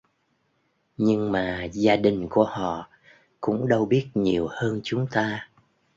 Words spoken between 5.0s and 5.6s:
ta